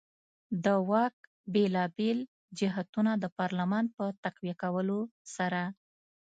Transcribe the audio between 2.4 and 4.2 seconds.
جهتونه د پارلمان په